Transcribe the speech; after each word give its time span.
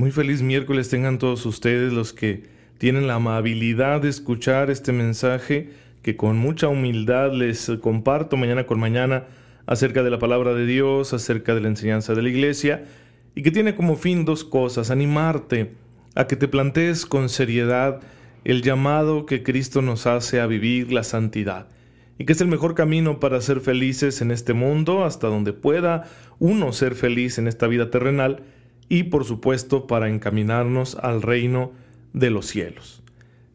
Muy 0.00 0.12
feliz 0.12 0.40
miércoles 0.40 0.88
tengan 0.88 1.18
todos 1.18 1.44
ustedes 1.44 1.92
los 1.92 2.14
que 2.14 2.44
tienen 2.78 3.06
la 3.06 3.16
amabilidad 3.16 4.00
de 4.00 4.08
escuchar 4.08 4.70
este 4.70 4.92
mensaje 4.92 5.72
que 6.00 6.16
con 6.16 6.38
mucha 6.38 6.68
humildad 6.68 7.34
les 7.34 7.70
comparto 7.82 8.38
mañana 8.38 8.64
con 8.64 8.80
mañana 8.80 9.24
acerca 9.66 10.02
de 10.02 10.08
la 10.08 10.18
palabra 10.18 10.54
de 10.54 10.64
Dios, 10.64 11.12
acerca 11.12 11.54
de 11.54 11.60
la 11.60 11.68
enseñanza 11.68 12.14
de 12.14 12.22
la 12.22 12.30
iglesia 12.30 12.86
y 13.34 13.42
que 13.42 13.50
tiene 13.50 13.74
como 13.74 13.94
fin 13.94 14.24
dos 14.24 14.42
cosas, 14.42 14.90
animarte 14.90 15.72
a 16.14 16.26
que 16.26 16.36
te 16.36 16.48
plantees 16.48 17.04
con 17.04 17.28
seriedad 17.28 18.00
el 18.44 18.62
llamado 18.62 19.26
que 19.26 19.42
Cristo 19.42 19.82
nos 19.82 20.06
hace 20.06 20.40
a 20.40 20.46
vivir 20.46 20.94
la 20.94 21.04
santidad 21.04 21.68
y 22.16 22.24
que 22.24 22.32
es 22.32 22.40
el 22.40 22.48
mejor 22.48 22.74
camino 22.74 23.20
para 23.20 23.42
ser 23.42 23.60
felices 23.60 24.22
en 24.22 24.30
este 24.30 24.54
mundo 24.54 25.04
hasta 25.04 25.26
donde 25.26 25.52
pueda 25.52 26.04
uno 26.38 26.72
ser 26.72 26.94
feliz 26.94 27.36
en 27.36 27.48
esta 27.48 27.66
vida 27.66 27.90
terrenal 27.90 28.44
y 28.90 29.04
por 29.04 29.24
supuesto 29.24 29.86
para 29.86 30.10
encaminarnos 30.10 30.96
al 30.96 31.22
reino 31.22 31.72
de 32.12 32.28
los 32.28 32.46
cielos. 32.46 33.02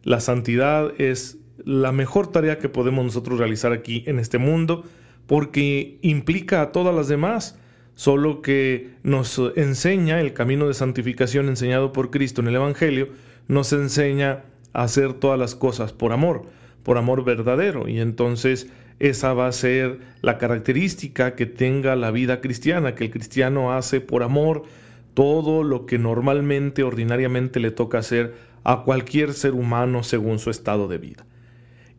La 0.01 0.21
santidad 0.21 0.99
es 0.99 1.37
la 1.63 1.91
mejor 1.91 2.31
tarea 2.31 2.57
que 2.57 2.69
podemos 2.69 3.05
nosotros 3.05 3.37
realizar 3.37 3.73
aquí 3.73 4.03
en 4.07 4.17
este 4.17 4.39
mundo 4.39 4.85
porque 5.27 5.99
implica 6.01 6.61
a 6.61 6.71
todas 6.71 6.95
las 6.95 7.07
demás, 7.07 7.59
solo 7.95 8.41
que 8.41 8.91
nos 9.03 9.41
enseña 9.55 10.21
el 10.21 10.33
camino 10.33 10.67
de 10.67 10.73
santificación 10.73 11.49
enseñado 11.49 11.91
por 11.91 12.11
Cristo 12.11 12.41
en 12.41 12.47
el 12.47 12.55
Evangelio, 12.55 13.09
nos 13.47 13.73
enseña 13.73 14.43
a 14.73 14.83
hacer 14.83 15.13
todas 15.13 15.37
las 15.39 15.53
cosas 15.53 15.91
por 15.91 16.13
amor, 16.13 16.43
por 16.83 16.97
amor 16.97 17.25
verdadero, 17.25 17.89
y 17.89 17.99
entonces 17.99 18.69
esa 18.99 19.33
va 19.33 19.47
a 19.47 19.51
ser 19.51 19.99
la 20.21 20.37
característica 20.37 21.35
que 21.35 21.45
tenga 21.45 21.95
la 21.97 22.11
vida 22.11 22.39
cristiana, 22.39 22.95
que 22.95 23.05
el 23.05 23.11
cristiano 23.11 23.73
hace 23.73 23.99
por 23.99 24.23
amor, 24.23 24.63
todo 25.15 25.63
lo 25.63 25.87
que 25.87 25.97
normalmente, 25.97 26.83
ordinariamente 26.83 27.59
le 27.59 27.71
toca 27.71 27.97
hacer 27.97 28.35
a 28.63 28.83
cualquier 28.83 29.33
ser 29.33 29.53
humano 29.53 30.03
según 30.03 30.37
su 30.37 30.51
estado 30.51 30.87
de 30.87 30.99
vida. 30.99 31.25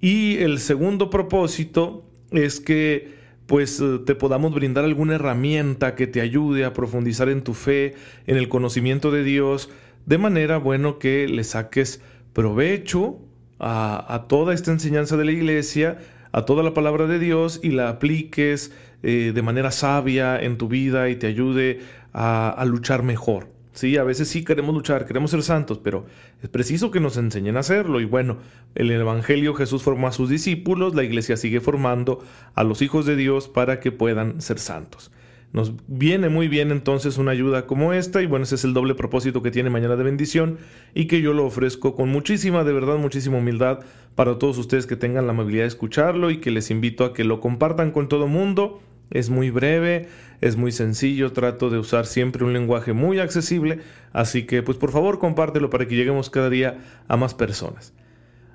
Y 0.01 0.37
el 0.37 0.61
segundo 0.61 1.11
propósito 1.11 2.05
es 2.31 2.61
que 2.61 3.17
pues 3.47 3.81
eh, 3.81 4.01
te 4.05 4.15
podamos 4.15 4.55
brindar 4.55 4.85
alguna 4.85 5.15
herramienta 5.15 5.95
que 5.95 6.07
te 6.07 6.21
ayude 6.21 6.65
a 6.65 6.73
profundizar 6.73 7.29
en 7.29 7.43
tu 7.43 7.55
fe, 7.55 7.95
en 8.27 8.37
el 8.37 8.49
conocimiento 8.49 9.11
de 9.11 9.25
Dios, 9.25 9.71
de 10.05 10.19
manera, 10.19 10.59
bueno, 10.59 10.99
que 10.99 11.27
le 11.29 11.45
saques 11.45 12.01
provecho 12.33 13.19
a, 13.59 14.27
toda 14.29 14.53
esta 14.53 14.71
enseñanza 14.71 15.17
de 15.17 15.25
la 15.25 15.33
iglesia, 15.33 15.99
a 16.33 16.45
toda 16.45 16.63
la 16.63 16.75
palabra 16.75 17.07
de 17.07 17.19
Dios 17.19 17.61
y 17.63 17.71
la 17.71 17.89
apliques 17.89 18.73
eh, 19.03 19.33
de 19.35 19.43
manera 19.43 19.71
sabia 19.71 20.41
en 20.41 20.59
tu 20.59 20.69
vida 20.69 21.09
y 21.09 21.17
te 21.17 21.27
ayude 21.27 21.81
a, 22.13 22.65
luchar 22.67 23.03
mejor. 23.03 23.49
Sí, 23.73 23.99
a 23.99 24.05
veces 24.05 24.29
sí 24.29 24.43
queremos 24.43 24.75
luchar, 24.75 25.05
queremos 25.05 25.31
ser 25.31 25.43
santos, 25.43 25.79
pero 25.79 26.07
es 26.43 26.49
preciso 26.49 26.91
que 26.91 26.99
nos 26.99 27.19
enseñen 27.19 27.59
a 27.59 27.61
hacerlo. 27.61 28.01
Y 28.01 28.07
bueno, 28.07 28.39
en 28.75 28.87
el 28.87 29.01
Evangelio 29.01 29.55
Jesús 29.55 29.83
formó 29.83 30.09
a 30.09 30.13
sus 30.13 30.31
discípulos, 30.31 30.95
la 30.95 31.05
iglesia 31.05 31.37
sigue 31.37 31.61
formando 31.61 32.25
a 32.55 32.65
los 32.65 32.81
hijos 32.81 33.05
de 33.05 33.17
Dios 33.17 33.49
para 33.49 33.79
que 33.81 33.93
puedan 33.93 34.41
ser 34.41 34.59
santos. 34.59 35.11
Nos 35.53 35.73
viene 35.87 36.29
muy 36.29 36.49
bien 36.49 36.71
entonces 36.71 37.19
una 37.19 37.31
ayuda 37.31 37.67
como 37.67 37.93
esta 37.93 38.21
y 38.23 38.27
bueno, 38.27 38.45
ese 38.45 38.57
es 38.57 38.65
el 38.65 38.75
doble 38.75 38.95
propósito 38.95 39.43
que 39.43 39.51
tiene 39.51 39.71
Mañana 39.71 39.97
de 39.97 40.05
Bendición 40.05 40.59
y 40.95 41.07
que 41.07 41.23
yo 41.23 41.33
lo 41.33 41.47
ofrezco 41.47 41.95
con 41.95 42.11
muchísima, 42.11 42.65
de 42.65 42.73
verdad, 42.73 42.99
muchísima 42.99 43.39
humildad 43.39 43.81
para 44.15 44.39
todos 44.39 44.59
ustedes 44.59 44.87
que 44.87 44.97
tengan 44.97 45.27
la 45.27 45.33
amabilidad 45.33 45.63
de 45.63 45.69
escucharlo 45.69 46.31
y 46.31 46.39
que 46.39 46.51
les 46.51 46.71
invito 46.71 47.05
a 47.05 47.15
que 47.15 47.25
lo 47.25 47.41
compartan 47.41 47.91
con 47.91 48.09
todo 48.09 48.27
mundo 48.27 48.81
es 49.11 49.31
muy 49.31 49.51
breve, 49.51 50.09
es 50.41 50.57
muy 50.57 50.73
sencillo, 50.73 51.33
trato 51.33 51.71
de 51.71 51.79
usar 51.79 52.07
siempre 52.07 52.45
un 52.45 52.53
lenguaje 52.53 52.93
muy 52.93 53.19
accesible, 53.19 53.81
así 54.13 54.45
que 54.45 54.63
pues 54.63 54.79
por 54.79 54.91
favor 54.91 55.19
compártelo 55.19 55.71
para 55.71 55.87
que 55.87 55.95
lleguemos 55.95 56.31
cada 56.31 56.51
día 56.51 56.79
a 57.09 57.17
más 57.17 57.35
personas. 57.35 57.95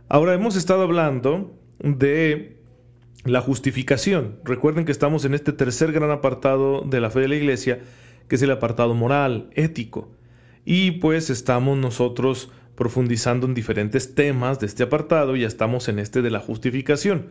Ahora 0.09 0.33
hemos 0.33 0.55
estado 0.55 0.83
hablando 0.83 1.57
de 1.79 2.60
la 3.23 3.41
justificación. 3.41 4.37
Recuerden 4.43 4.85
que 4.85 4.91
estamos 4.91 5.25
en 5.25 5.33
este 5.33 5.53
tercer 5.53 5.91
gran 5.91 6.11
apartado 6.11 6.81
de 6.81 6.99
la 6.99 7.09
fe 7.09 7.21
de 7.21 7.27
la 7.27 7.35
iglesia, 7.35 7.79
que 8.27 8.35
es 8.35 8.41
el 8.41 8.51
apartado 8.51 8.93
moral, 8.93 9.49
ético. 9.53 10.11
Y 10.65 10.91
pues 10.91 11.29
estamos 11.29 11.77
nosotros 11.77 12.51
profundizando 12.75 13.45
en 13.47 13.53
diferentes 13.53 14.15
temas 14.15 14.59
de 14.59 14.67
este 14.67 14.83
apartado 14.83 15.35
y 15.35 15.41
ya 15.41 15.47
estamos 15.47 15.87
en 15.87 15.99
este 15.99 16.21
de 16.21 16.31
la 16.31 16.39
justificación. 16.39 17.29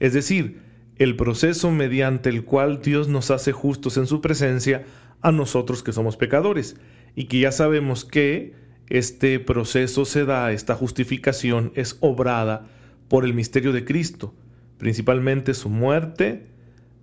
Es 0.00 0.12
decir, 0.12 0.60
el 0.96 1.16
proceso 1.16 1.70
mediante 1.70 2.30
el 2.30 2.44
cual 2.44 2.82
Dios 2.82 3.08
nos 3.08 3.30
hace 3.30 3.52
justos 3.52 3.96
en 3.96 4.06
su 4.06 4.20
presencia 4.20 4.84
a 5.20 5.32
nosotros 5.32 5.82
que 5.82 5.92
somos 5.92 6.16
pecadores, 6.16 6.76
y 7.14 7.24
que 7.24 7.40
ya 7.40 7.50
sabemos 7.50 8.04
que 8.04 8.54
este 8.88 9.40
proceso 9.40 10.04
se 10.04 10.24
da, 10.24 10.52
esta 10.52 10.76
justificación 10.76 11.72
es 11.74 11.96
obrada 12.00 12.66
por 13.08 13.24
el 13.24 13.34
misterio 13.34 13.72
de 13.72 13.84
Cristo, 13.84 14.34
principalmente 14.78 15.54
su 15.54 15.68
muerte 15.68 16.46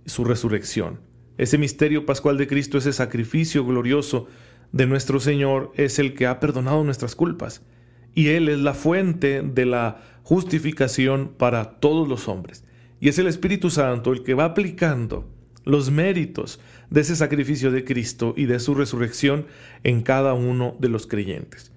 y 0.06 0.10
su 0.10 0.24
resurrección. 0.24 1.00
Ese 1.38 1.58
misterio 1.58 2.06
pascual 2.06 2.38
de 2.38 2.48
Cristo, 2.48 2.78
ese 2.78 2.94
sacrificio 2.94 3.66
glorioso 3.66 4.28
de 4.72 4.88
nuestro 4.88 5.20
Señor, 5.20 5.72
es 5.76 6.00
el 6.00 6.14
que 6.14 6.28
ha 6.28 6.40
perdonado 6.40 6.84
nuestras 6.84 7.16
culpas, 7.16 7.62
y 8.14 8.30
Él 8.30 8.48
es 8.48 8.60
la 8.60 8.74
fuente 8.74 9.42
de 9.42 9.66
la 9.66 10.02
justificación 10.24 11.34
para 11.38 11.80
todos 11.80 12.08
los 12.08 12.28
hombres. 12.30 12.64
Y 13.02 13.10
es 13.10 13.20
el 13.20 13.28
Espíritu 13.28 13.70
Santo 13.70 14.14
el 14.14 14.24
que 14.24 14.34
va 14.34 14.46
aplicando 14.46 15.30
los 15.66 15.92
méritos 15.92 16.60
de 16.90 17.02
ese 17.02 17.16
sacrificio 17.16 17.72
de 17.72 17.84
Cristo 17.84 18.34
y 18.38 18.46
de 18.46 18.60
su 18.60 18.74
resurrección 18.74 19.48
en 19.84 20.02
cada 20.02 20.34
uno 20.34 20.76
de 20.80 20.90
los 20.90 21.08
creyentes. 21.08 21.72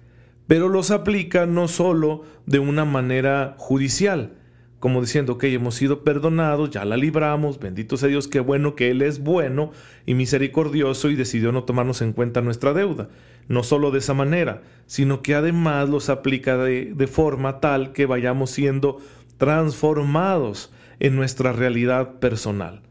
Pero 0.47 0.69
los 0.69 0.91
aplica 0.91 1.45
no 1.45 1.67
solo 1.67 2.23
de 2.45 2.59
una 2.59 2.85
manera 2.85 3.55
judicial, 3.57 4.38
como 4.79 5.01
diciendo 5.01 5.37
que 5.37 5.53
hemos 5.53 5.75
sido 5.75 6.03
perdonados, 6.03 6.69
ya 6.69 6.85
la 6.85 6.95
libramos, 6.95 7.59
bendito 7.59 7.97
sea 7.97 8.09
Dios, 8.09 8.27
qué 8.27 8.39
bueno 8.39 8.75
que 8.75 8.91
Él 8.91 9.01
es 9.01 9.19
bueno 9.19 9.71
y 10.05 10.13
misericordioso 10.13 11.09
y 11.09 11.15
decidió 11.15 11.51
no 11.51 11.63
tomarnos 11.65 12.01
en 12.01 12.13
cuenta 12.13 12.41
nuestra 12.41 12.73
deuda. 12.73 13.09
No 13.47 13.63
solo 13.63 13.91
de 13.91 13.99
esa 13.99 14.13
manera, 14.13 14.61
sino 14.85 15.21
que 15.21 15.35
además 15.35 15.89
los 15.89 16.09
aplica 16.09 16.57
de, 16.57 16.93
de 16.93 17.07
forma 17.07 17.59
tal 17.59 17.91
que 17.93 18.05
vayamos 18.05 18.51
siendo 18.51 18.99
transformados 19.37 20.71
en 20.99 21.15
nuestra 21.15 21.51
realidad 21.51 22.19
personal. 22.19 22.81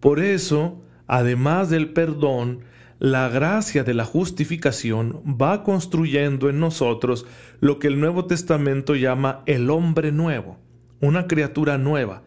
Por 0.00 0.18
eso, 0.18 0.82
además 1.06 1.70
del 1.70 1.92
perdón, 1.92 2.60
la 2.98 3.28
gracia 3.28 3.84
de 3.84 3.94
la 3.94 4.04
justificación 4.04 5.22
va 5.26 5.64
construyendo 5.64 6.48
en 6.48 6.60
nosotros 6.60 7.26
lo 7.60 7.78
que 7.78 7.88
el 7.88 8.00
Nuevo 8.00 8.26
Testamento 8.26 8.94
llama 8.94 9.42
el 9.46 9.70
hombre 9.70 10.12
nuevo, 10.12 10.58
una 11.02 11.26
criatura 11.26 11.76
nueva, 11.76 12.22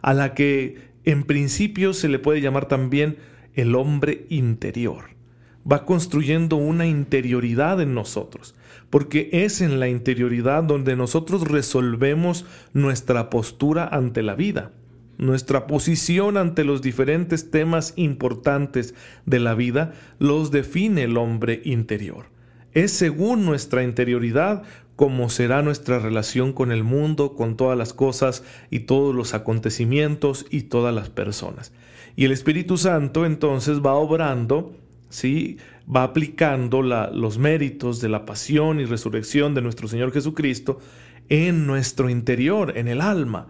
a 0.00 0.14
la 0.14 0.34
que 0.34 0.92
en 1.04 1.24
principio 1.24 1.94
se 1.94 2.08
le 2.08 2.20
puede 2.20 2.40
llamar 2.40 2.68
también 2.68 3.16
el 3.54 3.74
hombre 3.74 4.26
interior. 4.28 5.16
Va 5.70 5.84
construyendo 5.84 6.56
una 6.56 6.86
interioridad 6.86 7.80
en 7.80 7.94
nosotros, 7.94 8.54
porque 8.90 9.30
es 9.32 9.60
en 9.60 9.80
la 9.80 9.88
interioridad 9.88 10.62
donde 10.62 10.94
nosotros 10.94 11.48
resolvemos 11.48 12.46
nuestra 12.72 13.30
postura 13.30 13.88
ante 13.88 14.22
la 14.22 14.34
vida, 14.34 14.72
nuestra 15.16 15.66
posición 15.66 16.36
ante 16.36 16.64
los 16.64 16.80
diferentes 16.80 17.50
temas 17.50 17.92
importantes 17.96 18.94
de 19.26 19.40
la 19.40 19.54
vida, 19.54 19.92
los 20.18 20.50
define 20.50 21.04
el 21.04 21.16
hombre 21.16 21.60
interior. 21.64 22.26
Es 22.72 22.92
según 22.92 23.44
nuestra 23.44 23.82
interioridad 23.82 24.62
como 24.98 25.30
será 25.30 25.62
nuestra 25.62 26.00
relación 26.00 26.52
con 26.52 26.72
el 26.72 26.82
mundo, 26.82 27.36
con 27.36 27.56
todas 27.56 27.78
las 27.78 27.92
cosas 27.92 28.42
y 28.68 28.80
todos 28.80 29.14
los 29.14 29.32
acontecimientos 29.32 30.44
y 30.50 30.62
todas 30.62 30.92
las 30.92 31.08
personas. 31.08 31.72
Y 32.16 32.24
el 32.24 32.32
Espíritu 32.32 32.76
Santo 32.76 33.24
entonces 33.24 33.80
va 33.80 33.94
obrando 33.94 34.74
¿sí? 35.08 35.58
va 35.88 36.02
aplicando 36.02 36.82
los 36.82 37.38
méritos 37.38 38.00
de 38.00 38.08
la 38.08 38.26
pasión 38.26 38.80
y 38.80 38.86
resurrección 38.86 39.54
de 39.54 39.62
nuestro 39.62 39.86
Señor 39.86 40.12
Jesucristo 40.12 40.80
en 41.28 41.64
nuestro 41.68 42.10
interior, 42.10 42.72
en 42.76 42.88
el 42.88 43.00
alma, 43.00 43.46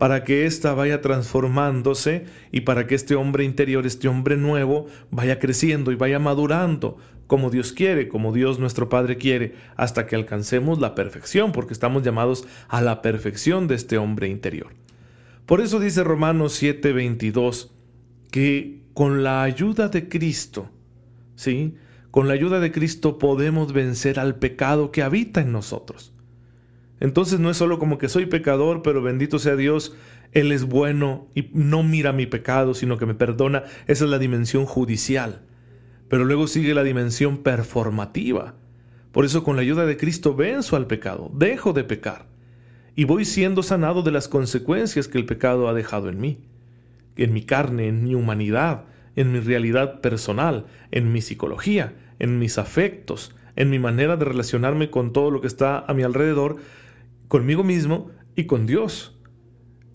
para 0.00 0.24
que 0.24 0.46
ésta 0.46 0.72
vaya 0.72 1.02
transformándose 1.02 2.24
y 2.50 2.62
para 2.62 2.86
que 2.86 2.94
este 2.94 3.16
hombre 3.16 3.44
interior, 3.44 3.84
este 3.84 4.08
hombre 4.08 4.38
nuevo, 4.38 4.86
vaya 5.10 5.38
creciendo 5.38 5.92
y 5.92 5.94
vaya 5.94 6.18
madurando 6.18 6.96
como 7.26 7.50
Dios 7.50 7.74
quiere, 7.74 8.08
como 8.08 8.32
Dios 8.32 8.58
nuestro 8.58 8.88
Padre 8.88 9.18
quiere, 9.18 9.56
hasta 9.76 10.06
que 10.06 10.16
alcancemos 10.16 10.80
la 10.80 10.94
perfección, 10.94 11.52
porque 11.52 11.74
estamos 11.74 12.02
llamados 12.02 12.48
a 12.68 12.80
la 12.80 13.02
perfección 13.02 13.68
de 13.68 13.74
este 13.74 13.98
hombre 13.98 14.28
interior. 14.28 14.72
Por 15.44 15.60
eso 15.60 15.78
dice 15.78 16.02
Romanos 16.02 16.54
7:22 16.54 17.68
que 18.30 18.80
con 18.94 19.22
la 19.22 19.42
ayuda 19.42 19.88
de 19.88 20.08
Cristo, 20.08 20.70
¿sí? 21.36 21.74
Con 22.10 22.26
la 22.26 22.32
ayuda 22.32 22.58
de 22.58 22.72
Cristo 22.72 23.18
podemos 23.18 23.74
vencer 23.74 24.18
al 24.18 24.36
pecado 24.36 24.92
que 24.92 25.02
habita 25.02 25.42
en 25.42 25.52
nosotros. 25.52 26.14
Entonces 27.00 27.40
no 27.40 27.50
es 27.50 27.56
solo 27.56 27.78
como 27.78 27.98
que 27.98 28.08
soy 28.08 28.26
pecador, 28.26 28.82
pero 28.82 29.02
bendito 29.02 29.38
sea 29.38 29.56
Dios, 29.56 29.96
Él 30.32 30.52
es 30.52 30.64
bueno 30.64 31.26
y 31.34 31.50
no 31.52 31.82
mira 31.82 32.12
mi 32.12 32.26
pecado, 32.26 32.74
sino 32.74 32.98
que 32.98 33.06
me 33.06 33.14
perdona. 33.14 33.64
Esa 33.86 34.04
es 34.04 34.10
la 34.10 34.18
dimensión 34.18 34.66
judicial. 34.66 35.40
Pero 36.08 36.24
luego 36.24 36.46
sigue 36.46 36.74
la 36.74 36.84
dimensión 36.84 37.38
performativa. 37.38 38.54
Por 39.12 39.24
eso 39.24 39.42
con 39.42 39.56
la 39.56 39.62
ayuda 39.62 39.86
de 39.86 39.96
Cristo 39.96 40.34
venzo 40.34 40.76
al 40.76 40.86
pecado, 40.86 41.30
dejo 41.34 41.72
de 41.72 41.84
pecar 41.84 42.26
y 42.94 43.04
voy 43.04 43.24
siendo 43.24 43.62
sanado 43.62 44.02
de 44.02 44.10
las 44.10 44.28
consecuencias 44.28 45.08
que 45.08 45.18
el 45.18 45.26
pecado 45.26 45.68
ha 45.68 45.74
dejado 45.74 46.08
en 46.08 46.20
mí, 46.20 46.38
en 47.16 47.32
mi 47.32 47.42
carne, 47.42 47.88
en 47.88 48.04
mi 48.04 48.14
humanidad, 48.14 48.84
en 49.16 49.32
mi 49.32 49.40
realidad 49.40 50.00
personal, 50.00 50.66
en 50.90 51.12
mi 51.12 51.22
psicología, 51.22 51.94
en 52.18 52.38
mis 52.38 52.58
afectos, 52.58 53.34
en 53.56 53.70
mi 53.70 53.78
manera 53.78 54.16
de 54.16 54.24
relacionarme 54.24 54.90
con 54.90 55.12
todo 55.12 55.30
lo 55.30 55.40
que 55.40 55.46
está 55.46 55.78
a 55.78 55.94
mi 55.94 56.02
alrededor, 56.02 56.56
conmigo 57.30 57.62
mismo 57.62 58.10
y 58.34 58.44
con 58.44 58.66
Dios. 58.66 59.16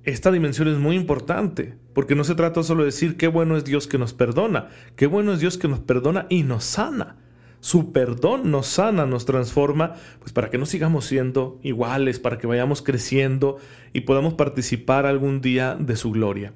Esta 0.04 0.32
dimensión 0.32 0.70
es 0.70 0.78
muy 0.78 0.96
importante, 0.96 1.78
porque 1.94 2.16
no 2.16 2.24
se 2.24 2.34
trata 2.34 2.64
solo 2.64 2.84
de 2.84 2.88
decir 2.88 3.18
qué 3.18 3.28
bueno 3.28 3.58
es 3.58 3.66
Dios 3.66 3.88
que 3.88 3.98
nos 3.98 4.14
perdona, 4.14 4.70
qué 4.96 5.06
bueno 5.06 5.34
es 5.34 5.42
Dios 5.42 5.58
que 5.58 5.68
nos 5.68 5.82
perdona 5.82 6.28
y 6.30 6.44
nos 6.44 6.64
sana. 6.64 7.18
Su 7.60 7.92
perdón 7.92 8.52
nos 8.52 8.68
sana, 8.68 9.06
nos 9.06 9.26
transforma, 9.26 9.96
pues 10.20 10.32
para 10.32 10.50
que 10.50 10.58
no 10.58 10.66
sigamos 10.66 11.06
siendo 11.06 11.60
iguales, 11.62 12.20
para 12.20 12.38
que 12.38 12.48
vayamos 12.48 12.82
creciendo 12.82 13.58
y 13.92 14.02
podamos 14.02 14.36
participar 14.36 15.06
algún 15.06 15.42
día 15.42 15.76
de 15.76 15.98
su 15.98 16.12
gloria. 16.12 16.54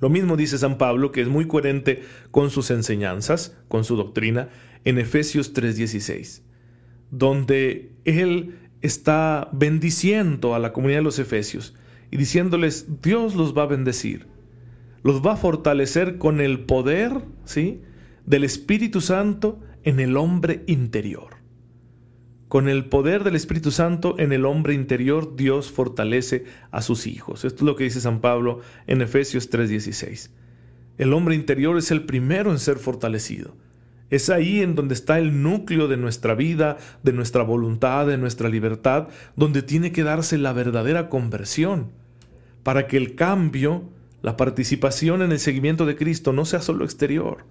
Lo 0.00 0.08
mismo 0.08 0.36
dice 0.36 0.58
San 0.58 0.78
Pablo, 0.78 1.12
que 1.12 1.20
es 1.20 1.28
muy 1.28 1.46
coherente 1.46 2.02
con 2.32 2.50
sus 2.50 2.72
enseñanzas, 2.72 3.56
con 3.68 3.84
su 3.84 3.94
doctrina, 3.94 4.48
en 4.84 4.98
Efesios 4.98 5.54
3:16, 5.54 6.42
donde 7.12 7.92
él 8.04 8.58
está 8.82 9.48
bendiciendo 9.52 10.54
a 10.54 10.58
la 10.58 10.72
comunidad 10.72 10.98
de 10.98 11.04
los 11.04 11.18
Efesios 11.18 11.74
y 12.10 12.16
diciéndoles, 12.16 13.00
Dios 13.00 13.34
los 13.34 13.56
va 13.56 13.62
a 13.62 13.66
bendecir, 13.66 14.26
los 15.02 15.24
va 15.24 15.32
a 15.32 15.36
fortalecer 15.36 16.18
con 16.18 16.40
el 16.40 16.60
poder, 16.60 17.22
¿sí? 17.44 17.82
del 18.26 18.44
Espíritu 18.44 19.00
Santo 19.00 19.60
en 19.82 20.00
el 20.00 20.16
hombre 20.16 20.62
interior. 20.66 21.42
Con 22.48 22.68
el 22.68 22.84
poder 22.84 23.24
del 23.24 23.34
Espíritu 23.34 23.70
Santo 23.70 24.16
en 24.18 24.30
el 24.32 24.44
hombre 24.44 24.74
interior, 24.74 25.36
Dios 25.36 25.70
fortalece 25.70 26.44
a 26.70 26.82
sus 26.82 27.06
hijos. 27.06 27.46
Esto 27.46 27.56
es 27.56 27.62
lo 27.62 27.76
que 27.76 27.84
dice 27.84 28.00
San 28.00 28.20
Pablo 28.20 28.60
en 28.86 29.00
Efesios 29.00 29.48
3:16. 29.48 30.30
El 30.98 31.14
hombre 31.14 31.34
interior 31.34 31.78
es 31.78 31.90
el 31.90 32.04
primero 32.04 32.50
en 32.50 32.58
ser 32.58 32.76
fortalecido. 32.76 33.56
Es 34.12 34.28
ahí 34.28 34.60
en 34.60 34.74
donde 34.74 34.92
está 34.92 35.18
el 35.18 35.42
núcleo 35.42 35.88
de 35.88 35.96
nuestra 35.96 36.34
vida, 36.34 36.76
de 37.02 37.14
nuestra 37.14 37.44
voluntad, 37.44 38.06
de 38.06 38.18
nuestra 38.18 38.50
libertad, 38.50 39.08
donde 39.36 39.62
tiene 39.62 39.90
que 39.90 40.02
darse 40.02 40.36
la 40.36 40.52
verdadera 40.52 41.08
conversión, 41.08 41.92
para 42.62 42.86
que 42.88 42.98
el 42.98 43.14
cambio, 43.14 43.84
la 44.20 44.36
participación 44.36 45.22
en 45.22 45.32
el 45.32 45.38
seguimiento 45.38 45.86
de 45.86 45.96
Cristo 45.96 46.34
no 46.34 46.44
sea 46.44 46.60
solo 46.60 46.84
exterior, 46.84 47.46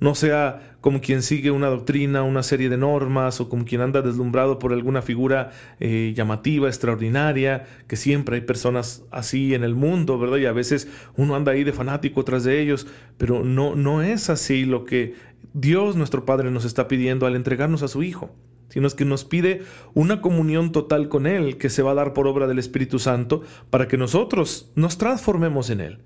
no 0.00 0.14
sea 0.14 0.76
como 0.80 1.02
quien 1.02 1.20
sigue 1.20 1.50
una 1.50 1.68
doctrina, 1.68 2.22
una 2.22 2.42
serie 2.42 2.70
de 2.70 2.78
normas, 2.78 3.42
o 3.42 3.50
como 3.50 3.66
quien 3.66 3.82
anda 3.82 4.00
deslumbrado 4.00 4.58
por 4.58 4.72
alguna 4.72 5.02
figura 5.02 5.50
eh, 5.80 6.14
llamativa, 6.16 6.66
extraordinaria, 6.66 7.66
que 7.88 7.96
siempre 7.96 8.36
hay 8.36 8.42
personas 8.42 9.02
así 9.10 9.52
en 9.52 9.64
el 9.64 9.74
mundo, 9.74 10.18
¿verdad? 10.18 10.38
Y 10.38 10.46
a 10.46 10.52
veces 10.52 10.88
uno 11.16 11.36
anda 11.36 11.52
ahí 11.52 11.62
de 11.62 11.74
fanático 11.74 12.24
tras 12.24 12.44
de 12.44 12.62
ellos, 12.62 12.86
pero 13.18 13.44
no, 13.44 13.76
no 13.76 14.00
es 14.00 14.30
así 14.30 14.64
lo 14.64 14.86
que 14.86 15.33
Dios 15.52 15.96
nuestro 15.96 16.24
Padre 16.24 16.50
nos 16.50 16.64
está 16.64 16.88
pidiendo 16.88 17.26
al 17.26 17.36
entregarnos 17.36 17.82
a 17.82 17.88
su 17.88 18.02
Hijo 18.02 18.30
sino 18.68 18.88
es 18.88 18.94
que 18.94 19.04
nos 19.04 19.24
pide 19.24 19.62
una 19.92 20.20
comunión 20.20 20.72
total 20.72 21.08
con 21.08 21.26
Él 21.26 21.58
que 21.58 21.68
se 21.70 21.82
va 21.82 21.92
a 21.92 21.94
dar 21.94 22.12
por 22.12 22.26
obra 22.26 22.48
del 22.48 22.58
Espíritu 22.58 22.98
Santo 22.98 23.42
para 23.70 23.86
que 23.86 23.98
nosotros 23.98 24.72
nos 24.74 24.98
transformemos 24.98 25.70
en 25.70 25.80
Él 25.80 25.98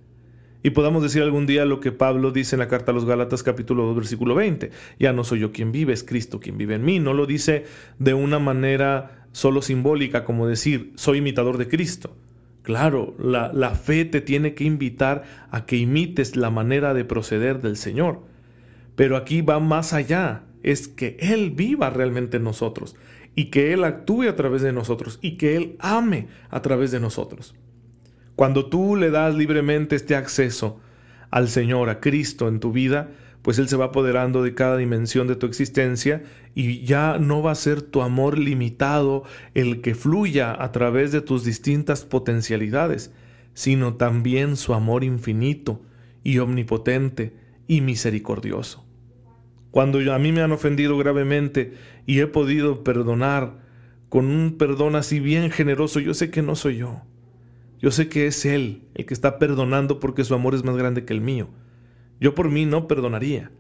y 0.62 0.70
podamos 0.70 1.02
decir 1.02 1.23
algún 1.23 1.46
día 1.46 1.64
lo 1.64 1.81
que 1.81 1.93
Pablo 1.93 2.32
dice 2.32 2.56
en 2.56 2.61
la 2.61 2.69
carta 2.69 2.90
a 2.90 2.94
los 2.94 3.05
Gálatas 3.05 3.43
capítulo 3.43 3.85
2 3.87 3.96
versículo 3.96 4.35
20. 4.35 4.70
Ya 4.99 5.12
no 5.12 5.23
soy 5.23 5.41
yo 5.41 5.52
quien 5.52 5.70
vive, 5.70 5.93
es 5.93 6.02
Cristo 6.02 6.41
quien 6.41 6.58
vive 6.58 6.75
en 6.75 6.84
mí. 6.84 6.99
No 6.99 7.14
lo 7.14 7.26
dice 7.26 7.64
de 7.99 8.14
una 8.14 8.38
manera 8.38 9.26
solo 9.32 9.62
simbólica 9.62 10.25
como 10.25 10.46
decir 10.46 10.93
soy 10.96 11.19
imitador 11.19 11.58
de 11.58 11.69
Cristo. 11.69 12.17
Claro, 12.62 13.14
la, 13.19 13.52
la 13.52 13.70
fe 13.70 14.05
te 14.05 14.20
tiene 14.20 14.55
que 14.55 14.64
invitar 14.64 15.23
a 15.50 15.64
que 15.64 15.76
imites 15.76 16.37
la 16.37 16.50
manera 16.50 16.93
de 16.93 17.05
proceder 17.05 17.62
del 17.62 17.76
Señor. 17.76 18.23
Pero 18.99 19.17
aquí 19.17 19.43
va 19.43 19.61
más 19.61 19.93
allá, 19.93 20.43
es 20.65 20.89
que 20.89 21.17
Él 21.21 21.53
viva 21.53 21.89
realmente 21.89 22.39
en 22.39 22.43
nosotros 22.43 22.97
y 23.37 23.45
que 23.45 23.73
Él 23.73 23.85
actúe 23.85 24.25
a 24.25 24.35
través 24.35 24.61
de 24.61 24.73
nosotros 24.73 25.21
y 25.23 25.37
que 25.37 25.55
Él 25.55 25.77
ame 25.79 26.27
a 26.50 26.62
través 26.62 26.91
de 26.91 26.99
nosotros. 26.99 27.55
Cuando 28.35 28.67
tú 28.67 28.97
le 28.97 29.12
das 29.12 29.37
libremente 29.37 29.95
este 29.95 30.17
acceso 30.17 30.81
al 31.31 31.49
Señor, 31.49 31.91
a 31.91 32.00
Cristo 32.00 32.49
en 32.49 32.59
tu 32.59 32.73
vida, 32.73 33.11
pues 33.43 33.61
Él 33.61 33.69
se 33.69 33.77
va 33.77 33.85
apoderando 33.85 34.43
de 34.43 34.56
cada 34.56 34.77
dimensión 34.77 35.29
de 35.29 35.37
tu 35.37 35.47
existencia 35.47 36.25
y 36.56 36.83
ya 36.83 37.19
no 37.21 37.41
va 37.41 37.53
a 37.53 37.55
ser 37.55 37.83
tu 37.83 38.03
amor 38.03 38.37
limitado 38.37 39.23
el 39.55 39.81
que 39.81 39.94
fluya 39.94 40.61
a 40.61 40.73
través 40.73 41.12
de 41.12 41.21
tus 41.21 41.44
distintas 41.44 42.05
potencialidades, 42.05 43.12
sino 43.55 43.94
también 43.94 44.56
su 44.56 44.75
amor 44.75 45.05
infinito 45.05 45.83
y 46.25 46.39
omnipotente 46.39 47.37
y 47.69 47.81
misericordioso. 47.81 48.88
Cuando 49.70 50.12
a 50.12 50.19
mí 50.19 50.32
me 50.32 50.41
han 50.41 50.53
ofendido 50.53 50.97
gravemente 50.97 51.75
y 52.06 52.20
he 52.20 52.26
podido 52.26 52.85
perdonar 52.85 53.59
con 54.09 54.26
un 54.26 54.56
perdón 54.56 54.97
así 54.97 55.20
bien 55.20 55.50
generoso, 55.50 56.00
yo 56.00 56.15
sé 56.15 56.31
que 56.31 56.43
no 56.43 56.55
soy 56.55 56.79
yo. 56.79 57.03
Yo 57.81 57.91
sé 57.91 58.09
que 58.09 58.26
es 58.26 58.44
Él 58.44 58.82
el 58.94 59.06
que 59.06 59.15
está 59.15 59.38
perdonando 59.38 60.00
porque 60.00 60.25
su 60.25 60.35
amor 60.35 60.55
es 60.55 60.65
más 60.65 60.76
grande 60.76 61.05
que 61.05 61.12
el 61.12 61.20
mío. 61.20 61.49
Yo 62.20 62.35
por 62.35 62.49
mí 62.49 62.65
no 62.65 62.88
perdonaría. 62.88 63.51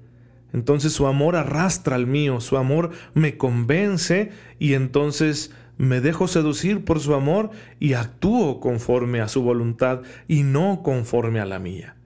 Entonces 0.52 0.92
su 0.92 1.06
amor 1.06 1.36
arrastra 1.36 1.94
al 1.94 2.06
mío, 2.06 2.40
su 2.40 2.56
amor 2.56 2.90
me 3.14 3.36
convence 3.36 4.32
y 4.58 4.72
entonces 4.72 5.52
me 5.76 6.00
dejo 6.00 6.26
seducir 6.26 6.84
por 6.84 7.00
su 7.00 7.14
amor 7.14 7.50
y 7.78 7.92
actúo 7.92 8.58
conforme 8.58 9.20
a 9.20 9.28
su 9.28 9.42
voluntad 9.42 10.02
y 10.26 10.42
no 10.42 10.82
conforme 10.82 11.38
a 11.38 11.46
la 11.46 11.58
mía. 11.58 11.97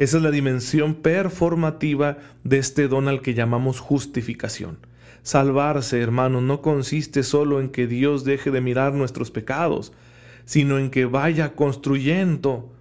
Esa 0.00 0.16
es 0.16 0.22
la 0.22 0.30
dimensión 0.30 0.94
performativa 0.94 2.16
de 2.42 2.56
este 2.56 2.88
don 2.88 3.06
al 3.06 3.20
que 3.20 3.34
llamamos 3.34 3.80
justificación. 3.80 4.78
Salvarse, 5.22 6.00
hermanos, 6.00 6.42
no 6.42 6.62
consiste 6.62 7.22
solo 7.22 7.60
en 7.60 7.68
que 7.68 7.86
Dios 7.86 8.24
deje 8.24 8.50
de 8.50 8.62
mirar 8.62 8.94
nuestros 8.94 9.30
pecados, 9.30 9.92
sino 10.46 10.78
en 10.78 10.88
que 10.88 11.04
vaya 11.04 11.52
construyendo 11.54 12.72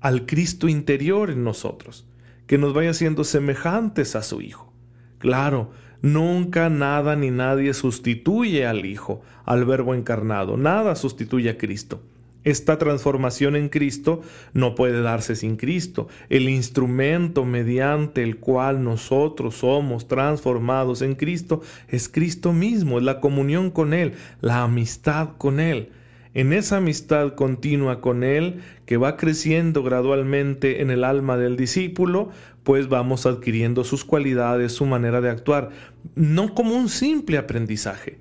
al 0.00 0.26
Cristo 0.26 0.66
interior 0.66 1.30
en 1.30 1.44
nosotros, 1.44 2.08
que 2.48 2.58
nos 2.58 2.74
vaya 2.74 2.92
siendo 2.92 3.22
semejantes 3.22 4.16
a 4.16 4.24
su 4.24 4.40
Hijo. 4.40 4.72
Claro, 5.18 5.70
nunca 6.02 6.70
nada 6.70 7.14
ni 7.14 7.30
nadie 7.30 7.72
sustituye 7.72 8.66
al 8.66 8.84
Hijo, 8.84 9.22
al 9.44 9.64
Verbo 9.64 9.94
encarnado, 9.94 10.56
nada 10.56 10.96
sustituye 10.96 11.50
a 11.50 11.56
Cristo. 11.56 12.02
Esta 12.44 12.78
transformación 12.78 13.56
en 13.56 13.68
Cristo 13.68 14.22
no 14.52 14.74
puede 14.74 15.00
darse 15.00 15.34
sin 15.34 15.56
Cristo. 15.56 16.08
El 16.28 16.48
instrumento 16.48 17.44
mediante 17.44 18.22
el 18.22 18.36
cual 18.36 18.84
nosotros 18.84 19.56
somos 19.56 20.06
transformados 20.06 21.02
en 21.02 21.14
Cristo 21.14 21.62
es 21.88 22.08
Cristo 22.08 22.52
mismo, 22.52 22.98
es 22.98 23.04
la 23.04 23.20
comunión 23.20 23.70
con 23.70 23.94
Él, 23.94 24.12
la 24.40 24.62
amistad 24.62 25.30
con 25.38 25.58
Él 25.58 25.90
en 26.34 26.52
esa 26.52 26.78
amistad 26.78 27.34
continua 27.34 28.00
con 28.00 28.24
Él, 28.24 28.60
que 28.86 28.96
va 28.96 29.16
creciendo 29.16 29.84
gradualmente 29.84 30.82
en 30.82 30.90
el 30.90 31.04
alma 31.04 31.36
del 31.36 31.56
discípulo, 31.56 32.30
pues 32.64 32.88
vamos 32.88 33.24
adquiriendo 33.24 33.84
sus 33.84 34.04
cualidades, 34.04 34.72
su 34.72 34.84
manera 34.84 35.20
de 35.20 35.30
actuar, 35.30 35.70
no 36.16 36.54
como 36.54 36.74
un 36.74 36.88
simple 36.88 37.38
aprendizaje, 37.38 38.18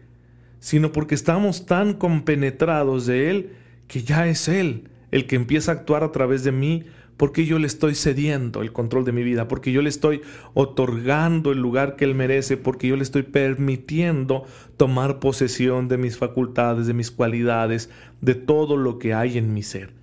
sino 0.59 0.91
porque 0.91 1.15
estamos 1.15 1.65
tan 1.65 1.93
compenetrados 1.93 3.07
de 3.07 3.31
Él 3.31 3.49
que 3.93 4.01
ya 4.01 4.27
es 4.27 4.47
Él 4.47 4.89
el 5.12 5.27
que 5.27 5.35
empieza 5.35 5.71
a 5.71 5.75
actuar 5.75 6.03
a 6.03 6.12
través 6.12 6.43
de 6.43 6.51
mí 6.51 6.85
porque 7.15 7.45
yo 7.45 7.59
le 7.59 7.67
estoy 7.67 7.93
cediendo 7.93 8.63
el 8.63 8.73
control 8.73 9.05
de 9.05 9.12
mi 9.12 9.21
vida, 9.21 9.47
porque 9.47 9.71
yo 9.71 9.83
le 9.83 9.89
estoy 9.89 10.21
otorgando 10.55 11.51
el 11.51 11.59
lugar 11.59 11.95
que 11.95 12.05
él 12.05 12.15
merece, 12.15 12.57
porque 12.57 12.88
yo 12.88 12.95
le 12.95 13.03
estoy 13.03 13.21
permitiendo 13.21 14.45
tomar 14.77 15.19
posesión 15.19 15.89
de 15.89 16.00
mis 16.00 16.17
facultades, 16.17 16.88
de 16.88 16.95
mis 16.95 17.12
cualidades, 17.12 17.91
de 18.19 18.33
todo 18.33 18.77
lo 18.77 18.97
que 18.97 19.13
hay 19.13 19.38
en 19.38 19.53
mi 19.53 19.62
ser. 19.62 19.93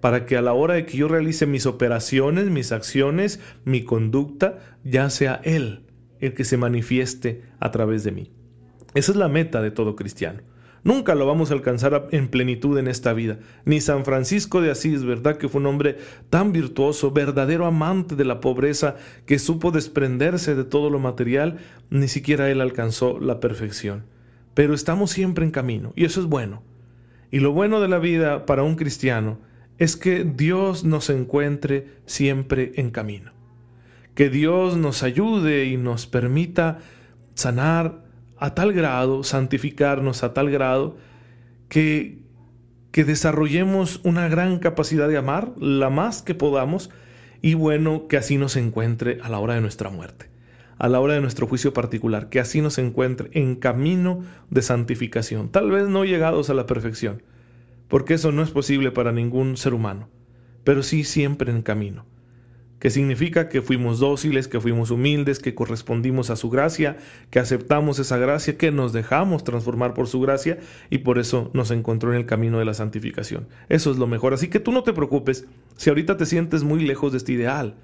para 0.00 0.24
que 0.24 0.38
a 0.38 0.42
la 0.42 0.54
hora 0.54 0.72
de 0.72 0.86
que 0.86 0.96
yo 0.96 1.06
realice 1.06 1.44
mis 1.44 1.66
operaciones, 1.66 2.48
mis 2.48 2.72
acciones, 2.72 3.40
mi 3.66 3.84
conducta, 3.84 4.58
ya 4.84 5.10
sea 5.10 5.38
Él 5.44 5.84
el 6.18 6.32
que 6.32 6.44
se 6.44 6.56
manifieste 6.56 7.42
a 7.60 7.70
través 7.70 8.04
de 8.04 8.12
mí. 8.12 8.30
Esa 8.94 9.12
es 9.12 9.18
la 9.18 9.28
meta 9.28 9.60
de 9.60 9.70
todo 9.70 9.96
cristiano. 9.96 10.40
Nunca 10.84 11.14
lo 11.14 11.26
vamos 11.26 11.50
a 11.50 11.54
alcanzar 11.54 12.08
en 12.10 12.28
plenitud 12.28 12.76
en 12.76 12.88
esta 12.88 13.14
vida. 13.14 13.38
Ni 13.64 13.80
San 13.80 14.04
Francisco 14.04 14.60
de 14.60 14.70
Asís, 14.70 15.02
¿verdad? 15.02 15.38
Que 15.38 15.48
fue 15.48 15.62
un 15.62 15.66
hombre 15.66 15.96
tan 16.28 16.52
virtuoso, 16.52 17.10
verdadero 17.10 17.64
amante 17.64 18.16
de 18.16 18.26
la 18.26 18.40
pobreza, 18.40 18.96
que 19.24 19.38
supo 19.38 19.70
desprenderse 19.70 20.54
de 20.54 20.64
todo 20.64 20.90
lo 20.90 20.98
material, 20.98 21.56
ni 21.88 22.06
siquiera 22.06 22.50
él 22.50 22.60
alcanzó 22.60 23.18
la 23.18 23.40
perfección. 23.40 24.04
Pero 24.52 24.74
estamos 24.74 25.10
siempre 25.10 25.46
en 25.46 25.50
camino, 25.50 25.94
y 25.96 26.04
eso 26.04 26.20
es 26.20 26.26
bueno. 26.26 26.62
Y 27.30 27.40
lo 27.40 27.52
bueno 27.52 27.80
de 27.80 27.88
la 27.88 27.98
vida 27.98 28.44
para 28.44 28.62
un 28.62 28.76
cristiano 28.76 29.38
es 29.78 29.96
que 29.96 30.22
Dios 30.24 30.84
nos 30.84 31.08
encuentre 31.08 31.88
siempre 32.04 32.72
en 32.76 32.90
camino. 32.90 33.32
Que 34.14 34.28
Dios 34.28 34.76
nos 34.76 35.02
ayude 35.02 35.64
y 35.64 35.78
nos 35.78 36.06
permita 36.06 36.78
sanar 37.34 38.03
a 38.44 38.54
tal 38.54 38.74
grado, 38.74 39.24
santificarnos 39.24 40.22
a 40.22 40.34
tal 40.34 40.50
grado, 40.50 40.98
que, 41.70 42.18
que 42.90 43.02
desarrollemos 43.02 44.02
una 44.04 44.28
gran 44.28 44.58
capacidad 44.58 45.08
de 45.08 45.16
amar, 45.16 45.54
la 45.58 45.88
más 45.88 46.20
que 46.20 46.34
podamos, 46.34 46.90
y 47.40 47.54
bueno, 47.54 48.06
que 48.06 48.18
así 48.18 48.36
nos 48.36 48.56
encuentre 48.56 49.18
a 49.22 49.30
la 49.30 49.38
hora 49.38 49.54
de 49.54 49.62
nuestra 49.62 49.88
muerte, 49.88 50.28
a 50.76 50.90
la 50.90 51.00
hora 51.00 51.14
de 51.14 51.22
nuestro 51.22 51.46
juicio 51.46 51.72
particular, 51.72 52.28
que 52.28 52.38
así 52.38 52.60
nos 52.60 52.76
encuentre 52.76 53.30
en 53.32 53.56
camino 53.56 54.22
de 54.50 54.60
santificación, 54.60 55.48
tal 55.48 55.70
vez 55.70 55.88
no 55.88 56.04
llegados 56.04 56.50
a 56.50 56.54
la 56.54 56.66
perfección, 56.66 57.22
porque 57.88 58.12
eso 58.12 58.30
no 58.30 58.42
es 58.42 58.50
posible 58.50 58.90
para 58.90 59.10
ningún 59.10 59.56
ser 59.56 59.72
humano, 59.72 60.10
pero 60.64 60.82
sí 60.82 61.04
siempre 61.04 61.50
en 61.50 61.62
camino 61.62 62.04
que 62.78 62.90
significa 62.90 63.48
que 63.48 63.62
fuimos 63.62 63.98
dóciles, 63.98 64.48
que 64.48 64.60
fuimos 64.60 64.90
humildes, 64.90 65.38
que 65.38 65.54
correspondimos 65.54 66.30
a 66.30 66.36
su 66.36 66.50
gracia, 66.50 66.98
que 67.30 67.38
aceptamos 67.38 67.98
esa 67.98 68.18
gracia, 68.18 68.58
que 68.58 68.70
nos 68.70 68.92
dejamos 68.92 69.44
transformar 69.44 69.94
por 69.94 70.06
su 70.06 70.20
gracia 70.20 70.58
y 70.90 70.98
por 70.98 71.18
eso 71.18 71.50
nos 71.54 71.70
encontró 71.70 72.12
en 72.12 72.18
el 72.18 72.26
camino 72.26 72.58
de 72.58 72.64
la 72.64 72.74
santificación. 72.74 73.48
Eso 73.68 73.90
es 73.90 73.96
lo 73.96 74.06
mejor. 74.06 74.34
Así 74.34 74.48
que 74.48 74.60
tú 74.60 74.72
no 74.72 74.82
te 74.82 74.92
preocupes 74.92 75.46
si 75.76 75.88
ahorita 75.88 76.16
te 76.16 76.26
sientes 76.26 76.62
muy 76.62 76.84
lejos 76.84 77.12
de 77.12 77.18
este 77.18 77.32
ideal. 77.32 77.76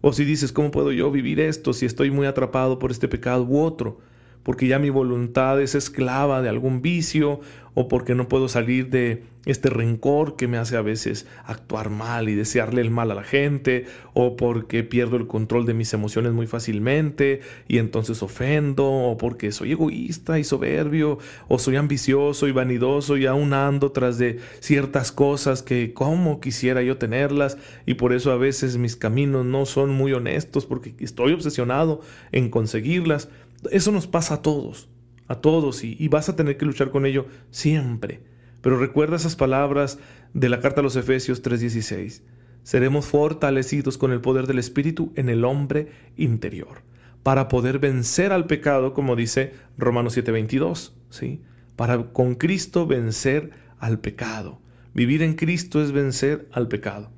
O 0.00 0.12
si 0.12 0.26
dices, 0.26 0.52
¿cómo 0.52 0.70
puedo 0.70 0.92
yo 0.92 1.10
vivir 1.10 1.40
esto 1.40 1.72
si 1.72 1.86
estoy 1.86 2.10
muy 2.10 2.26
atrapado 2.26 2.78
por 2.78 2.90
este 2.90 3.08
pecado 3.08 3.44
u 3.44 3.60
otro? 3.60 4.00
Porque 4.44 4.68
ya 4.68 4.78
mi 4.78 4.90
voluntad 4.90 5.60
es 5.60 5.74
esclava 5.74 6.40
de 6.42 6.48
algún 6.48 6.80
vicio 6.82 7.40
o 7.74 7.88
porque 7.88 8.14
no 8.14 8.28
puedo 8.28 8.48
salir 8.48 8.88
de 8.88 9.24
este 9.46 9.68
rencor 9.68 10.36
que 10.36 10.48
me 10.48 10.56
hace 10.56 10.76
a 10.76 10.82
veces 10.82 11.26
actuar 11.44 11.90
mal 11.90 12.28
y 12.28 12.34
desearle 12.34 12.80
el 12.80 12.90
mal 12.90 13.10
a 13.10 13.14
la 13.14 13.24
gente 13.24 13.86
o 14.14 14.36
porque 14.36 14.84
pierdo 14.84 15.16
el 15.16 15.26
control 15.26 15.66
de 15.66 15.74
mis 15.74 15.92
emociones 15.92 16.32
muy 16.32 16.46
fácilmente 16.46 17.40
y 17.68 17.78
entonces 17.78 18.22
ofendo 18.22 18.86
o 18.86 19.18
porque 19.18 19.52
soy 19.52 19.72
egoísta 19.72 20.38
y 20.38 20.44
soberbio 20.44 21.18
o 21.48 21.58
soy 21.58 21.76
ambicioso 21.76 22.48
y 22.48 22.52
vanidoso 22.52 23.16
y 23.16 23.26
aún 23.26 23.52
ando 23.52 23.92
tras 23.92 24.18
de 24.18 24.38
ciertas 24.60 25.12
cosas 25.12 25.62
que 25.62 25.92
como 25.92 26.40
quisiera 26.40 26.82
yo 26.82 26.96
tenerlas 26.96 27.58
y 27.84 27.94
por 27.94 28.12
eso 28.12 28.32
a 28.32 28.36
veces 28.36 28.78
mis 28.78 28.96
caminos 28.96 29.44
no 29.44 29.66
son 29.66 29.90
muy 29.90 30.12
honestos 30.12 30.64
porque 30.64 30.94
estoy 31.00 31.32
obsesionado 31.32 32.00
en 32.32 32.48
conseguirlas 32.48 33.28
eso 33.70 33.92
nos 33.92 34.06
pasa 34.06 34.34
a 34.34 34.42
todos, 34.42 34.88
a 35.28 35.36
todos, 35.36 35.84
y, 35.84 36.08
vas 36.08 36.28
a 36.28 36.36
tener 36.36 36.56
que 36.56 36.66
luchar 36.66 36.90
con 36.90 37.06
ello 37.06 37.26
siempre. 37.50 38.22
Pero 38.60 38.78
recuerda 38.78 39.16
esas 39.16 39.36
palabras 39.36 39.98
de 40.32 40.48
la 40.48 40.60
carta 40.60 40.80
a 40.80 40.84
los 40.84 40.96
Efesios 40.96 41.42
3:16. 41.42 42.22
Seremos 42.62 43.06
fortalecidos 43.06 43.98
con 43.98 44.10
el 44.10 44.20
poder 44.20 44.46
del 44.46 44.58
Espíritu 44.58 45.12
en 45.16 45.28
el 45.28 45.44
hombre 45.44 45.88
interior, 46.16 46.82
para 47.22 47.48
poder 47.48 47.78
vencer 47.78 48.32
al 48.32 48.46
pecado, 48.46 48.94
como 48.94 49.16
dice 49.16 49.52
Romanos 49.76 50.16
7:22, 50.16 50.94
¿sí? 51.10 51.42
Para 51.76 52.12
con 52.12 52.36
Cristo 52.36 52.86
vencer 52.86 53.50
al 53.78 54.00
pecado. 54.00 54.60
Vivir 54.94 55.22
en 55.22 55.34
Cristo 55.34 55.82
es 55.82 55.92
vencer 55.92 56.48
al 56.52 56.68
pecado. 56.68 57.10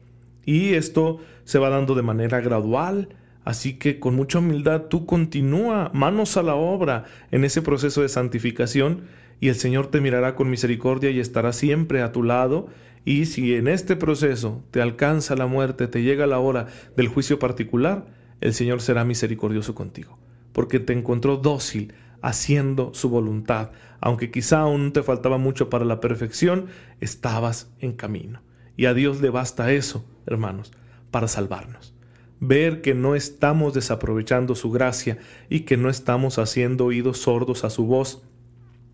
Y 0.44 0.74
esto 0.74 1.18
se 1.44 1.58
va 1.58 1.68
dando 1.68 1.94
de 1.94 2.02
manera 2.02 2.40
gradual, 2.40 3.08
Así 3.46 3.74
que 3.74 4.00
con 4.00 4.16
mucha 4.16 4.40
humildad 4.40 4.86
tú 4.90 5.06
continúa 5.06 5.92
manos 5.94 6.36
a 6.36 6.42
la 6.42 6.56
obra 6.56 7.04
en 7.30 7.44
ese 7.44 7.62
proceso 7.62 8.02
de 8.02 8.08
santificación 8.08 9.02
y 9.38 9.50
el 9.50 9.54
Señor 9.54 9.86
te 9.86 10.00
mirará 10.00 10.34
con 10.34 10.50
misericordia 10.50 11.10
y 11.10 11.20
estará 11.20 11.52
siempre 11.52 12.02
a 12.02 12.10
tu 12.10 12.24
lado. 12.24 12.66
Y 13.04 13.26
si 13.26 13.54
en 13.54 13.68
este 13.68 13.94
proceso 13.94 14.64
te 14.72 14.82
alcanza 14.82 15.36
la 15.36 15.46
muerte, 15.46 15.86
te 15.86 16.02
llega 16.02 16.26
la 16.26 16.40
hora 16.40 16.66
del 16.96 17.06
juicio 17.06 17.38
particular, 17.38 18.06
el 18.40 18.52
Señor 18.52 18.80
será 18.80 19.04
misericordioso 19.04 19.76
contigo, 19.76 20.18
porque 20.52 20.80
te 20.80 20.92
encontró 20.92 21.36
dócil 21.36 21.94
haciendo 22.22 22.94
su 22.94 23.10
voluntad. 23.10 23.70
Aunque 24.00 24.32
quizá 24.32 24.62
aún 24.62 24.92
te 24.92 25.04
faltaba 25.04 25.38
mucho 25.38 25.70
para 25.70 25.84
la 25.84 26.00
perfección, 26.00 26.66
estabas 27.00 27.72
en 27.78 27.92
camino. 27.92 28.42
Y 28.76 28.86
a 28.86 28.94
Dios 28.94 29.20
le 29.20 29.30
basta 29.30 29.70
eso, 29.70 30.04
hermanos, 30.26 30.72
para 31.12 31.28
salvarnos 31.28 31.95
ver 32.40 32.82
que 32.82 32.94
no 32.94 33.14
estamos 33.14 33.74
desaprovechando 33.74 34.54
su 34.54 34.70
gracia 34.70 35.18
y 35.48 35.60
que 35.60 35.76
no 35.76 35.88
estamos 35.88 36.38
haciendo 36.38 36.86
oídos 36.86 37.18
sordos 37.18 37.64
a 37.64 37.70
su 37.70 37.86
voz 37.86 38.22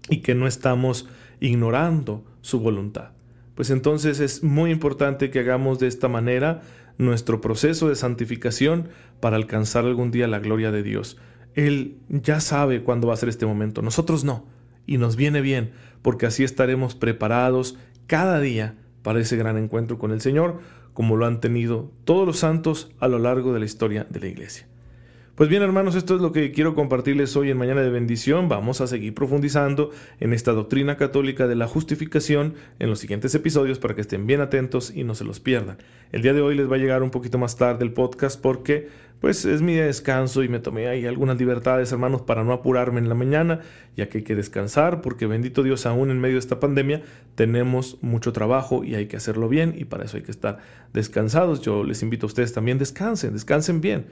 y 0.08 0.18
que 0.18 0.34
no 0.34 0.46
estamos 0.46 1.08
ignorando 1.40 2.24
su 2.40 2.60
voluntad. 2.60 3.10
Pues 3.54 3.70
entonces 3.70 4.20
es 4.20 4.42
muy 4.42 4.70
importante 4.70 5.30
que 5.30 5.40
hagamos 5.40 5.78
de 5.78 5.88
esta 5.88 6.08
manera 6.08 6.62
nuestro 6.98 7.40
proceso 7.40 7.88
de 7.88 7.96
santificación 7.96 8.88
para 9.20 9.36
alcanzar 9.36 9.84
algún 9.84 10.10
día 10.10 10.28
la 10.28 10.38
gloria 10.38 10.70
de 10.70 10.82
Dios. 10.82 11.18
Él 11.54 11.98
ya 12.08 12.40
sabe 12.40 12.82
cuándo 12.82 13.08
va 13.08 13.14
a 13.14 13.18
ser 13.18 13.28
este 13.28 13.46
momento, 13.46 13.82
nosotros 13.82 14.24
no, 14.24 14.46
y 14.86 14.98
nos 14.98 15.16
viene 15.16 15.40
bien, 15.40 15.72
porque 16.00 16.26
así 16.26 16.44
estaremos 16.44 16.94
preparados 16.94 17.76
cada 18.06 18.40
día 18.40 18.76
para 19.02 19.20
ese 19.20 19.36
gran 19.36 19.58
encuentro 19.58 19.98
con 19.98 20.12
el 20.12 20.20
Señor, 20.20 20.60
como 20.92 21.16
lo 21.16 21.26
han 21.26 21.40
tenido 21.40 21.90
todos 22.04 22.26
los 22.26 22.38
santos 22.38 22.90
a 23.00 23.08
lo 23.08 23.18
largo 23.18 23.52
de 23.52 23.60
la 23.60 23.64
historia 23.66 24.06
de 24.08 24.20
la 24.20 24.26
Iglesia. 24.26 24.66
Pues 25.34 25.48
bien 25.48 25.62
hermanos, 25.62 25.94
esto 25.94 26.14
es 26.14 26.20
lo 26.20 26.30
que 26.30 26.52
quiero 26.52 26.74
compartirles 26.74 27.34
hoy 27.36 27.50
en 27.50 27.56
Mañana 27.56 27.80
de 27.80 27.88
Bendición. 27.88 28.50
Vamos 28.50 28.82
a 28.82 28.86
seguir 28.86 29.14
profundizando 29.14 29.90
en 30.20 30.34
esta 30.34 30.52
doctrina 30.52 30.98
católica 30.98 31.48
de 31.48 31.54
la 31.54 31.66
justificación 31.66 32.52
en 32.78 32.90
los 32.90 32.98
siguientes 32.98 33.34
episodios 33.34 33.78
para 33.78 33.94
que 33.94 34.02
estén 34.02 34.26
bien 34.26 34.42
atentos 34.42 34.92
y 34.94 35.04
no 35.04 35.14
se 35.14 35.24
los 35.24 35.40
pierdan. 35.40 35.78
El 36.12 36.20
día 36.20 36.34
de 36.34 36.42
hoy 36.42 36.54
les 36.54 36.70
va 36.70 36.76
a 36.76 36.78
llegar 36.78 37.02
un 37.02 37.10
poquito 37.10 37.38
más 37.38 37.56
tarde 37.56 37.82
el 37.82 37.94
podcast 37.94 38.38
porque 38.38 38.90
pues 39.22 39.46
es 39.46 39.62
mi 39.62 39.72
descanso 39.72 40.42
y 40.42 40.48
me 40.48 40.58
tomé 40.58 40.88
ahí 40.88 41.06
algunas 41.06 41.38
libertades 41.38 41.90
hermanos 41.92 42.20
para 42.20 42.44
no 42.44 42.52
apurarme 42.52 43.00
en 43.00 43.08
la 43.08 43.14
mañana 43.14 43.60
ya 43.96 44.10
que 44.10 44.18
hay 44.18 44.24
que 44.24 44.34
descansar 44.34 45.00
porque 45.00 45.26
bendito 45.26 45.62
Dios 45.62 45.86
aún 45.86 46.10
en 46.10 46.20
medio 46.20 46.34
de 46.34 46.40
esta 46.40 46.60
pandemia 46.60 47.04
tenemos 47.36 47.96
mucho 48.02 48.34
trabajo 48.34 48.84
y 48.84 48.96
hay 48.96 49.06
que 49.06 49.16
hacerlo 49.16 49.48
bien 49.48 49.74
y 49.78 49.86
para 49.86 50.04
eso 50.04 50.18
hay 50.18 50.24
que 50.24 50.30
estar 50.30 50.58
descansados. 50.92 51.62
Yo 51.62 51.84
les 51.84 52.02
invito 52.02 52.26
a 52.26 52.28
ustedes 52.28 52.52
también 52.52 52.76
descansen, 52.76 53.32
descansen 53.32 53.80
bien. 53.80 54.04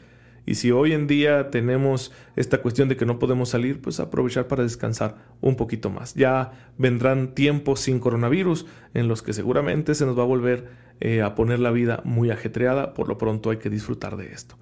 Y 0.47 0.56
si 0.56 0.70
hoy 0.70 0.92
en 0.92 1.06
día 1.06 1.50
tenemos 1.50 2.12
esta 2.37 2.62
cuestión 2.62 2.88
de 2.88 2.97
que 2.97 3.06
no 3.06 3.18
podemos 3.18 3.50
salir, 3.50 3.80
pues 3.80 4.00
aprovechar 4.00 4.49
para 4.49 4.62
descansar 4.62 5.16
un 5.40 5.56
poquito 5.56 5.90
más. 5.90 6.14
Ya 6.14 6.52
vendrán 6.78 7.35
tiempos 7.35 7.80
sin 7.80 8.00
coronavirus 8.00 8.66
en 8.94 9.09
los 9.09 9.23
que 9.23 9.32
seguramente 9.32 9.94
se 9.94 10.06
nos 10.06 10.18
va 10.18 10.23
a 10.23 10.26
volver 10.26 10.68
eh, 11.00 11.23
a 11.23 11.35
poner 11.35 11.61
la 11.61 11.70
vida 11.70 12.02
muy 12.04 12.30
ajetreada. 12.30 12.94
Por 12.94 13.09
lo 13.09 13.18
pronto 13.18 13.50
hay 13.50 13.59
que 13.59 13.70
disfrutar 13.70 14.16
de 14.16 14.32
esto. 14.32 14.56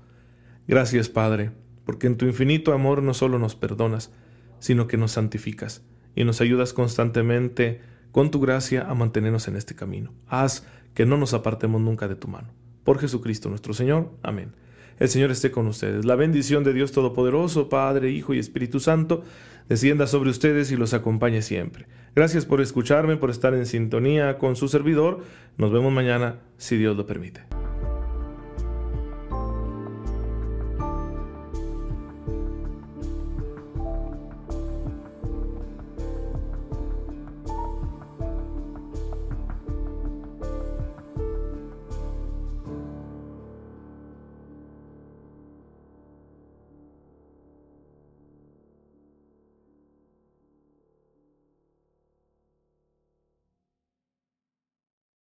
Gracias 0.66 1.08
Padre, 1.08 1.50
porque 1.84 2.06
en 2.06 2.16
tu 2.16 2.26
infinito 2.26 2.72
amor 2.72 3.02
no 3.02 3.14
solo 3.14 3.38
nos 3.38 3.56
perdonas, 3.56 4.12
sino 4.58 4.86
que 4.86 4.96
nos 4.96 5.12
santificas 5.12 5.82
y 6.14 6.24
nos 6.24 6.40
ayudas 6.40 6.72
constantemente 6.72 7.80
con 8.12 8.30
tu 8.30 8.40
gracia 8.40 8.88
a 8.88 8.94
mantenernos 8.94 9.48
en 9.48 9.56
este 9.56 9.74
camino. 9.74 10.12
Haz 10.26 10.66
que 10.94 11.06
no 11.06 11.16
nos 11.16 11.34
apartemos 11.34 11.80
nunca 11.80 12.08
de 12.08 12.16
tu 12.16 12.28
mano. 12.28 12.48
Por 12.84 12.98
Jesucristo 12.98 13.48
nuestro 13.48 13.72
Señor. 13.72 14.10
Amén. 14.22 14.52
El 14.98 15.08
Señor 15.08 15.30
esté 15.30 15.50
con 15.50 15.66
ustedes. 15.66 16.04
La 16.04 16.16
bendición 16.16 16.64
de 16.64 16.72
Dios 16.72 16.92
Todopoderoso, 16.92 17.68
Padre, 17.68 18.10
Hijo 18.10 18.34
y 18.34 18.38
Espíritu 18.38 18.80
Santo, 18.80 19.22
descienda 19.68 20.06
sobre 20.06 20.30
ustedes 20.30 20.72
y 20.72 20.76
los 20.76 20.94
acompañe 20.94 21.42
siempre. 21.42 21.86
Gracias 22.14 22.46
por 22.46 22.60
escucharme, 22.60 23.16
por 23.16 23.30
estar 23.30 23.54
en 23.54 23.66
sintonía 23.66 24.38
con 24.38 24.56
su 24.56 24.68
servidor. 24.68 25.20
Nos 25.56 25.72
vemos 25.72 25.92
mañana, 25.92 26.40
si 26.56 26.76
Dios 26.76 26.96
lo 26.96 27.06
permite. 27.06 27.57